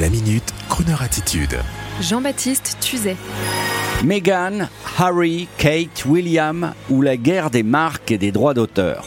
La 0.00 0.08
minute, 0.08 0.52
Kroneur 0.68 1.02
attitude. 1.02 1.56
Jean-Baptiste 2.00 2.78
Tuzet. 2.80 3.16
Meghan, 4.02 4.68
Harry, 4.98 5.46
Kate, 5.56 6.04
William 6.04 6.72
ou 6.90 7.00
la 7.00 7.16
guerre 7.16 7.50
des 7.50 7.62
marques 7.62 8.10
et 8.10 8.18
des 8.18 8.32
droits 8.32 8.54
d'auteur. 8.54 9.04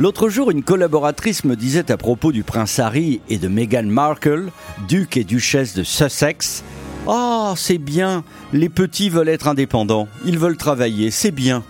L'autre 0.00 0.30
jour, 0.30 0.50
une 0.50 0.64
collaboratrice 0.64 1.44
me 1.44 1.54
disait 1.54 1.92
à 1.92 1.96
propos 1.96 2.32
du 2.32 2.42
prince 2.42 2.80
Harry 2.80 3.20
et 3.28 3.38
de 3.38 3.46
Meghan 3.46 3.84
Markle, 3.84 4.50
duc 4.88 5.16
et 5.16 5.24
duchesse 5.24 5.74
de 5.74 5.84
Sussex, 5.84 6.64
Ah, 7.06 7.54
c'est 7.56 7.78
bien, 7.78 8.24
les 8.52 8.68
petits 8.68 9.10
veulent 9.10 9.28
être 9.28 9.46
indépendants, 9.46 10.08
ils 10.24 10.38
veulent 10.38 10.56
travailler, 10.56 11.12
c'est 11.12 11.30
bien. 11.30 11.62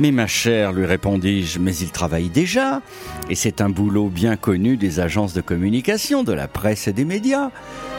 Mais 0.00 0.12
ma 0.12 0.28
chère, 0.28 0.72
lui 0.72 0.86
répondis-je, 0.86 1.58
mais 1.58 1.74
ils 1.74 1.90
travaillent 1.90 2.28
déjà, 2.28 2.82
et 3.28 3.34
c'est 3.34 3.60
un 3.60 3.68
boulot 3.68 4.08
bien 4.08 4.36
connu 4.36 4.76
des 4.76 5.00
agences 5.00 5.34
de 5.34 5.40
communication, 5.40 6.22
de 6.22 6.32
la 6.32 6.46
presse 6.46 6.86
et 6.86 6.92
des 6.92 7.04
médias. 7.04 7.50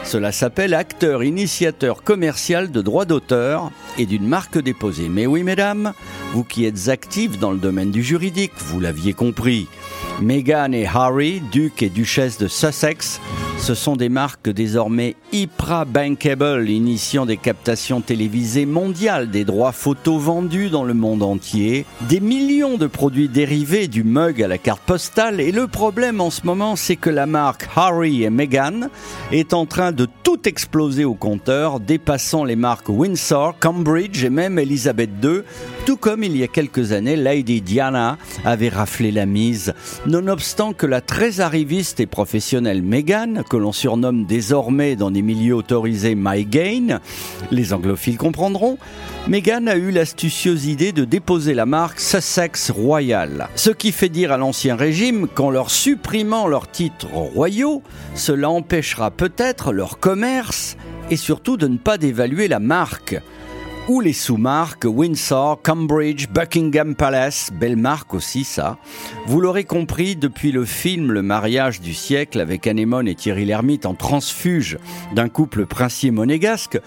Cela 0.02 0.32
s'appelle 0.32 0.72
acteur 0.72 1.22
initiateur 1.22 2.02
commercial 2.02 2.70
de 2.70 2.80
droits 2.80 3.04
d'auteur 3.04 3.70
et 3.98 4.06
d'une 4.06 4.26
marque 4.26 4.58
déposée. 4.58 5.10
Mais 5.10 5.26
oui, 5.26 5.42
mesdames, 5.42 5.92
vous 6.32 6.42
qui 6.42 6.64
êtes 6.64 6.88
actifs 6.88 7.38
dans 7.38 7.52
le 7.52 7.58
domaine 7.58 7.90
du 7.90 8.02
juridique, 8.02 8.52
vous 8.56 8.80
l'aviez 8.80 9.12
compris. 9.12 9.68
Meghan 10.22 10.72
et 10.72 10.86
Harry, 10.86 11.42
duc 11.52 11.82
et 11.82 11.90
duchesse 11.90 12.38
de 12.38 12.48
Sussex, 12.48 13.20
ce 13.60 13.74
sont 13.74 13.94
des 13.94 14.08
marques 14.08 14.48
désormais 14.48 15.16
hyper 15.32 15.84
bankable, 15.84 16.68
initiant 16.68 17.26
des 17.26 17.36
captations 17.36 18.00
télévisées 18.00 18.64
mondiales, 18.64 19.30
des 19.30 19.44
droits 19.44 19.72
photos 19.72 20.20
vendus 20.20 20.70
dans 20.70 20.82
le 20.82 20.94
monde 20.94 21.22
entier, 21.22 21.84
des 22.08 22.20
millions 22.20 22.78
de 22.78 22.86
produits 22.86 23.28
dérivés 23.28 23.86
du 23.86 24.02
mug 24.02 24.42
à 24.42 24.48
la 24.48 24.56
carte 24.56 24.80
postale. 24.80 25.40
Et 25.40 25.52
le 25.52 25.66
problème 25.66 26.20
en 26.20 26.30
ce 26.30 26.46
moment, 26.46 26.74
c'est 26.74 26.96
que 26.96 27.10
la 27.10 27.26
marque 27.26 27.68
Harry 27.76 28.24
et 28.24 28.30
Meghan 28.30 28.88
est 29.30 29.52
en 29.52 29.66
train 29.66 29.92
de 29.92 30.08
tout 30.22 30.48
exploser 30.48 31.04
au 31.04 31.14
compteur, 31.14 31.80
dépassant 31.80 32.44
les 32.44 32.56
marques 32.56 32.88
Windsor, 32.88 33.58
Cambridge 33.60 34.24
et 34.24 34.30
même 34.30 34.58
Elizabeth 34.58 35.10
II, 35.22 35.42
tout 35.90 35.96
comme 35.96 36.22
il 36.22 36.36
y 36.36 36.44
a 36.44 36.46
quelques 36.46 36.92
années, 36.92 37.16
Lady 37.16 37.62
Diana 37.62 38.16
avait 38.44 38.68
raflé 38.68 39.10
la 39.10 39.26
mise. 39.26 39.74
Nonobstant 40.06 40.72
que 40.72 40.86
la 40.86 41.00
très 41.00 41.40
arriviste 41.40 41.98
et 41.98 42.06
professionnelle 42.06 42.80
Meghan, 42.80 43.42
que 43.42 43.56
l'on 43.56 43.72
surnomme 43.72 44.24
désormais 44.24 44.94
dans 44.94 45.10
des 45.10 45.22
milieux 45.22 45.56
autorisés 45.56 46.14
My 46.16 46.44
Gain, 46.44 47.00
les 47.50 47.72
anglophiles 47.72 48.18
comprendront, 48.18 48.78
Meghan 49.26 49.66
a 49.66 49.74
eu 49.74 49.90
l'astucieuse 49.90 50.66
idée 50.66 50.92
de 50.92 51.04
déposer 51.04 51.54
la 51.54 51.66
marque 51.66 51.98
Sussex 51.98 52.70
Royal. 52.70 53.48
Ce 53.56 53.70
qui 53.70 53.90
fait 53.90 54.08
dire 54.08 54.30
à 54.30 54.36
l'ancien 54.36 54.76
régime 54.76 55.26
qu'en 55.26 55.50
leur 55.50 55.72
supprimant 55.72 56.46
leurs 56.46 56.70
titres 56.70 57.12
royaux, 57.12 57.82
cela 58.14 58.48
empêchera 58.48 59.10
peut-être 59.10 59.72
leur 59.72 59.98
commerce 59.98 60.76
et 61.10 61.16
surtout 61.16 61.56
de 61.56 61.66
ne 61.66 61.78
pas 61.78 61.98
dévaluer 61.98 62.46
la 62.46 62.60
marque 62.60 63.20
ou 63.90 64.00
les 64.00 64.12
sous-marques 64.12 64.84
Windsor, 64.84 65.60
Cambridge, 65.62 66.28
Buckingham 66.28 66.94
Palace, 66.94 67.50
belle 67.52 67.76
marque 67.76 68.14
aussi 68.14 68.44
ça. 68.44 68.78
Vous 69.26 69.40
l'aurez 69.40 69.64
compris 69.64 70.14
depuis 70.14 70.52
le 70.52 70.64
film 70.64 71.10
Le 71.10 71.22
mariage 71.22 71.80
du 71.80 71.92
siècle 71.92 72.38
avec 72.38 72.68
Anémone 72.68 73.08
et 73.08 73.16
Thierry 73.16 73.46
Lhermitte 73.46 73.86
en 73.86 73.94
transfuge 73.94 74.78
d'un 75.12 75.28
couple 75.28 75.66
princier 75.66 76.12
monégasque, 76.12 76.78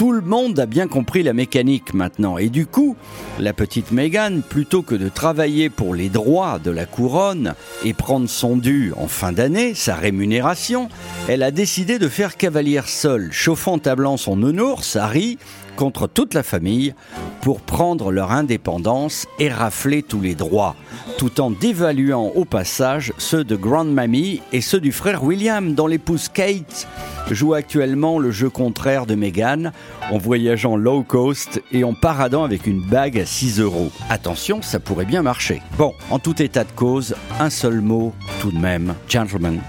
tout 0.00 0.12
le 0.12 0.22
monde 0.22 0.58
a 0.58 0.64
bien 0.64 0.88
compris 0.88 1.22
la 1.22 1.34
mécanique 1.34 1.92
maintenant. 1.92 2.38
Et 2.38 2.48
du 2.48 2.64
coup, 2.64 2.96
la 3.38 3.52
petite 3.52 3.92
Meghan, 3.92 4.40
plutôt 4.40 4.80
que 4.80 4.94
de 4.94 5.10
travailler 5.10 5.68
pour 5.68 5.94
les 5.94 6.08
droits 6.08 6.58
de 6.58 6.70
la 6.70 6.86
couronne 6.86 7.52
et 7.84 7.92
prendre 7.92 8.26
son 8.26 8.56
dû 8.56 8.94
en 8.96 9.08
fin 9.08 9.32
d'année, 9.32 9.74
sa 9.74 9.96
rémunération, 9.96 10.88
elle 11.28 11.42
a 11.42 11.50
décidé 11.50 11.98
de 11.98 12.08
faire 12.08 12.38
cavalière 12.38 12.88
seule, 12.88 13.30
chauffant 13.30 13.78
tablant 13.78 14.16
son 14.16 14.36
nounours, 14.36 14.96
Harry, 14.96 15.36
contre 15.76 16.06
toute 16.06 16.32
la 16.32 16.42
famille 16.42 16.94
pour 17.42 17.60
prendre 17.60 18.10
leur 18.10 18.32
indépendance 18.32 19.26
et 19.38 19.50
rafler 19.50 20.02
tous 20.02 20.22
les 20.22 20.34
droits, 20.34 20.76
tout 21.18 21.42
en 21.42 21.50
dévaluant 21.50 22.32
au 22.34 22.46
passage 22.46 23.12
ceux 23.18 23.44
de 23.44 23.54
Grand 23.54 23.84
Mamie 23.84 24.40
et 24.52 24.62
ceux 24.62 24.80
du 24.80 24.92
frère 24.92 25.22
William, 25.24 25.74
dont 25.74 25.86
l'épouse 25.86 26.30
Kate 26.30 26.88
joue 27.30 27.54
actuellement 27.54 28.18
le 28.18 28.30
jeu 28.30 28.50
contraire 28.50 29.06
de 29.06 29.14
Meghan 29.14 29.72
en 30.10 30.18
voyageant 30.18 30.76
low 30.76 31.02
cost 31.02 31.62
et 31.72 31.84
en 31.84 31.94
paradant 31.94 32.44
avec 32.44 32.66
une 32.66 32.80
bague 32.80 33.18
à 33.18 33.26
6 33.26 33.60
euros. 33.60 33.90
Attention, 34.08 34.62
ça 34.62 34.80
pourrait 34.80 35.04
bien 35.04 35.22
marcher. 35.22 35.62
Bon, 35.78 35.94
en 36.10 36.18
tout 36.18 36.42
état 36.42 36.64
de 36.64 36.72
cause, 36.72 37.14
un 37.38 37.50
seul 37.50 37.80
mot 37.80 38.12
tout 38.40 38.50
de 38.50 38.58
même. 38.58 38.94
Gentlemen, 39.08 39.60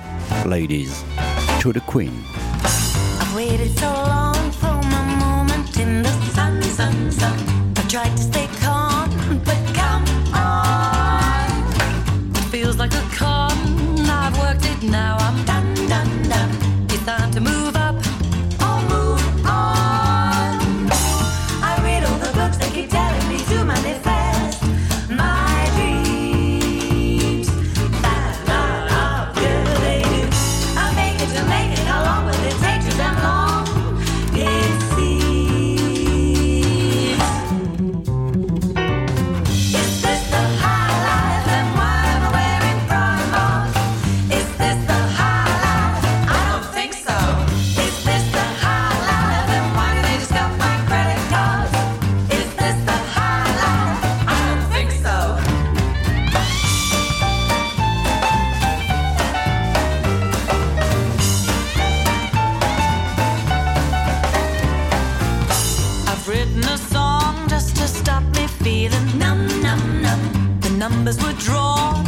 ladies, 0.45 1.03
to 1.61 1.71
the 1.71 1.81
Queen. 1.85 2.11
Written 66.31 66.63
a 66.63 66.77
song 66.77 67.35
just 67.49 67.75
to 67.75 67.85
stop 67.87 68.23
me 68.35 68.47
feeling 68.63 69.07
numb, 69.17 69.45
numb, 69.61 70.01
numb. 70.01 70.59
The 70.61 70.69
numbers 70.69 71.21
were 71.21 71.33
drawn 71.33 72.05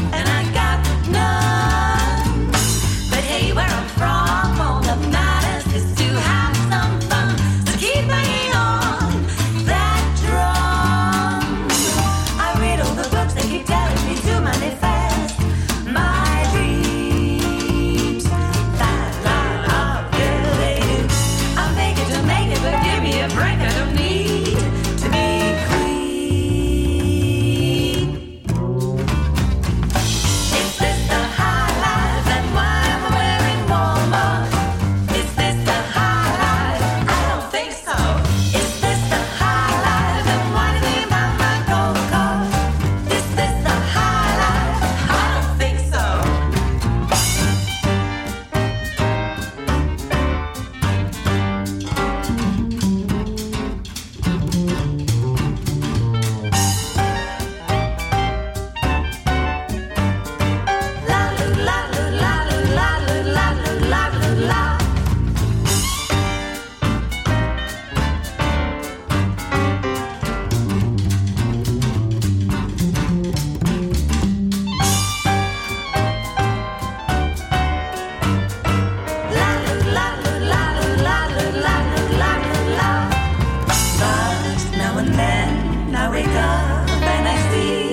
and 85.14 85.94
then 85.94 85.96
I 85.96 86.10
wake 86.10 86.28
up 86.28 86.90
and 86.90 87.28
I 87.28 87.52
see. 87.52 87.93